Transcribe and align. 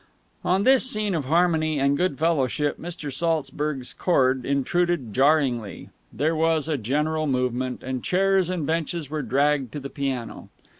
On 0.43 0.63
this 0.63 0.89
scene 0.89 1.13
of 1.13 1.25
harmony 1.25 1.77
and 1.79 1.95
good 1.95 2.17
fellowship 2.17 2.79
Mr. 2.79 3.13
Saltzburg's 3.13 3.93
chord 3.93 4.47
intruded 4.47 5.13
jarringly. 5.13 5.91
There 6.11 6.35
was 6.35 6.67
a 6.67 6.75
general 6.79 7.27
movement, 7.27 7.83
and 7.83 8.03
chairs 8.03 8.49
and 8.49 8.65
benches 8.65 9.11
were 9.11 9.21
dragged 9.21 9.71
to 9.73 9.79
the 9.79 9.91
piano. 9.91 10.49